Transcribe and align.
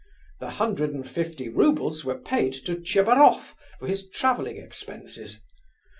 The 0.39 0.49
hundred 0.49 0.95
and 0.95 1.07
fifty 1.07 1.47
roubles 1.47 2.03
were 2.03 2.17
paid 2.17 2.53
to 2.65 2.75
Tchebaroff 2.77 3.53
for 3.77 3.87
his 3.87 4.09
travelling 4.09 4.57
expenses. 4.57 5.39